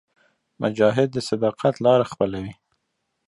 [0.61, 2.53] مجاهد د صداقت لاره خپلوي.